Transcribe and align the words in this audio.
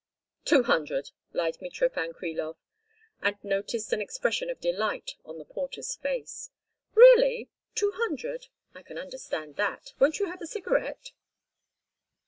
"Two 0.45 0.63
hundred," 0.63 1.11
lied 1.31 1.59
Mitrofan 1.61 2.15
Krilov, 2.15 2.57
and 3.21 3.35
noticed 3.43 3.93
an 3.93 4.01
expression 4.01 4.49
of 4.49 4.59
delight 4.59 5.11
on 5.25 5.37
the 5.37 5.45
porter's 5.45 5.95
face. 5.95 6.49
"Really? 6.95 7.49
Two 7.75 7.91
hundred! 7.93 8.47
I 8.73 8.81
can 8.81 8.97
understand 8.97 9.57
that. 9.57 9.93
Won't 9.99 10.17
you 10.17 10.25
have 10.31 10.41
a 10.41 10.47
cigarette?" 10.47 11.11